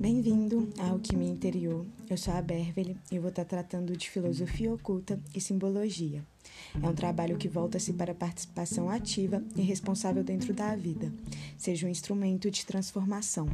[0.00, 1.84] Bem-vindo à Alquimia Interior.
[2.08, 6.24] Eu sou a Bervele e vou estar tratando de filosofia oculta e simbologia.
[6.80, 11.12] É um trabalho que volta-se para a participação ativa e responsável dentro da vida.
[11.56, 13.48] Seja um instrumento de transformação.